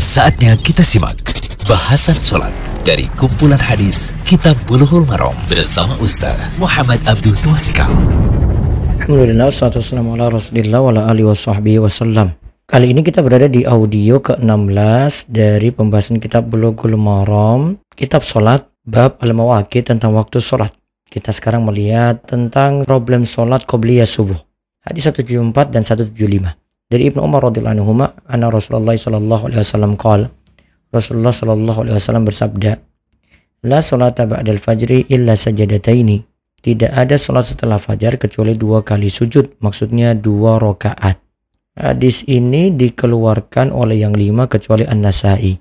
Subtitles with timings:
[0.00, 1.20] Saatnya kita simak
[1.68, 2.56] bahasan sholat
[2.88, 8.00] dari kumpulan hadis Kitab Bulughul Maram bersama Ustaz Muhammad Abdul Twasikal.
[9.04, 12.32] Alhamdulillah, salatu wassalamu ala rasulillah wa ala alihi wa sahbihi wasallam.
[12.64, 19.20] Kali ini kita berada di audio ke-16 dari pembahasan kitab Bulughul Maram, kitab sholat, bab
[19.20, 20.72] al-mawaqit tentang waktu sholat.
[21.12, 24.40] Kita sekarang melihat tentang problem sholat qobliyah subuh.
[24.80, 26.56] Hadis 174 dan 175.
[26.90, 27.94] Dari Ibnu Umar radhiyallahu anhu,
[28.26, 30.34] anna Rasulullah sallallahu alaihi wasallam qala
[30.90, 32.82] Rasulullah sallallahu alaihi wasallam bersabda,
[33.62, 36.26] "La salata ba'dal fajri illa sajadataini."
[36.60, 41.16] Tidak ada salat setelah fajar kecuali dua kali sujud, maksudnya dua rakaat.
[41.78, 45.56] Hadis ini dikeluarkan oleh yang lima kecuali An-Nasai.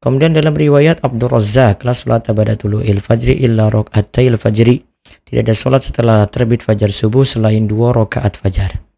[0.00, 4.80] Kemudian dalam riwayat Abdul Razzaq, la salata ba'da tulu'il fajri illa raka'atai fajri.
[5.26, 8.89] Tidak ada salat setelah terbit fajar subuh selain dua rakaat fajar.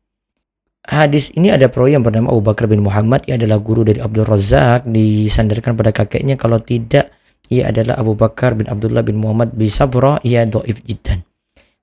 [0.83, 3.23] Hadis ini ada perawi yang bernama Abu Bakar bin Muhammad.
[3.31, 4.91] Ia adalah guru dari Abdul Razak.
[4.91, 6.35] Disandarkan pada kakeknya.
[6.35, 7.15] Kalau tidak,
[7.47, 10.19] ia adalah Abu Bakar bin Abdullah bin Muhammad bin Sabrah.
[10.27, 11.23] Ia do'if jiddan.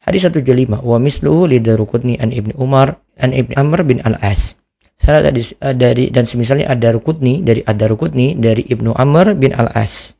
[0.03, 0.83] Hadis 175.
[0.83, 4.59] Wa misluhu lidarukutni an ibni Umar an ibni Amr bin Al-As.
[4.99, 5.31] Sanad
[5.79, 10.18] dari dan semisalnya ada rukutni dari ada rukutni dari ibnu Amr bin Al-As.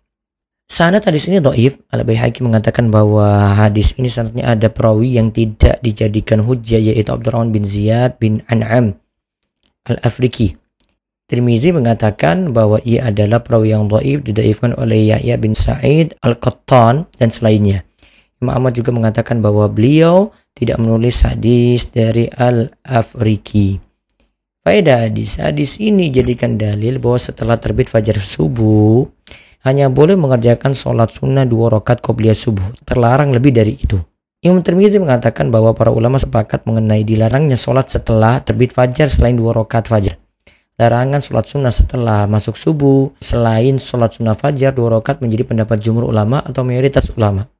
[0.70, 1.82] Sanad hadis ini doif.
[1.90, 7.66] Al-Baihaqi mengatakan bahwa hadis ini sanadnya ada perawi yang tidak dijadikan hujjah yaitu Abdurrahman bin
[7.66, 8.94] Ziyad bin An'am
[9.90, 10.54] Al-Afriki.
[11.26, 17.30] Tirmizi mengatakan bahwa ia adalah perawi yang doif didaifkan oleh Yahya bin Sa'id Al-Qattan dan
[17.34, 17.82] selainnya.
[18.38, 23.82] Imam Ahmad juga mengatakan bahwa beliau tidak menulis hadis dari Al-Afriki.
[24.60, 29.08] Faedah hadis, hadis ini jadikan dalil bahwa setelah terbit fajar subuh,
[29.64, 32.64] hanya boleh mengerjakan sholat sunnah dua rakaat qobliyah subuh.
[32.88, 34.00] Terlarang lebih dari itu.
[34.40, 39.52] Imam Tirmidzi mengatakan bahwa para ulama sepakat mengenai dilarangnya sholat setelah terbit fajar selain dua
[39.52, 40.16] rakaat fajar.
[40.80, 46.08] Larangan sholat sunnah setelah masuk subuh selain sholat sunnah fajar dua rakaat menjadi pendapat jumhur
[46.08, 47.52] ulama atau mayoritas ulama.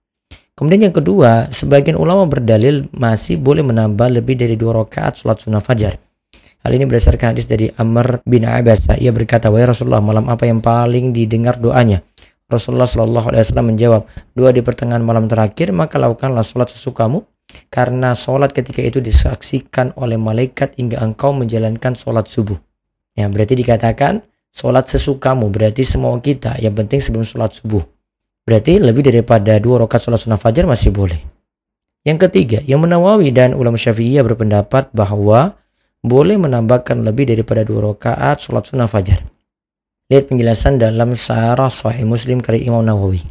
[0.56, 5.60] Kemudian yang kedua, sebagian ulama berdalil masih boleh menambah lebih dari dua rakaat sholat sunnah
[5.60, 6.00] fajar.
[6.60, 8.92] Hal ini berdasarkan hadis dari Amr bin Abbas.
[9.00, 12.04] Ia berkata, "Wahai Rasulullah, malam apa yang paling didengar doanya?"
[12.50, 14.02] Rasulullah Shallallahu Alaihi Wasallam menjawab,
[14.36, 17.24] "Dua di pertengahan malam terakhir, maka lakukanlah sholat sesukamu,
[17.72, 22.58] karena sholat ketika itu disaksikan oleh malaikat hingga engkau menjalankan sholat subuh."
[23.16, 26.58] Ya, berarti dikatakan sholat sesukamu, berarti semua kita.
[26.60, 27.86] Yang penting sebelum sholat subuh.
[28.44, 31.22] Berarti lebih daripada dua rakaat sholat sunnah fajar masih boleh.
[32.02, 35.54] Yang ketiga, yang menawawi dan ulama syafi'iyah berpendapat bahwa
[36.00, 39.20] boleh menambahkan lebih daripada dua rakaat sholat sunnah fajar.
[40.10, 43.22] Lihat penjelasan dalam Sarah Sahih Muslim kali Imam Nawawi.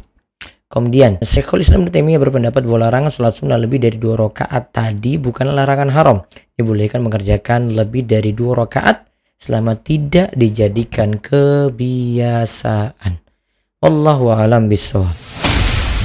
[0.69, 5.65] Kemudian, Syekhul Islam Taimiyah berpendapat bahwa larangan sholat sunnah lebih dari dua rakaat tadi bukanlah
[5.65, 6.17] larangan haram.
[6.53, 9.09] Dibolehkan mengerjakan lebih dari dua rakaat
[9.41, 13.17] selama tidak dijadikan kebiasaan.
[13.81, 15.09] Wallahu a'lam bishawab.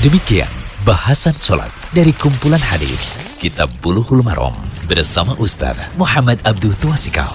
[0.00, 0.48] Demikian
[0.88, 7.33] bahasan sholat dari kumpulan hadis Kitab Bulughul Maram bersama Ustaz Muhammad Abdul Tuasikal.